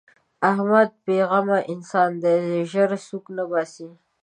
[0.51, 2.35] احمد بې زغمه انسان دی؛
[2.71, 3.89] ژر سوک تر باسي.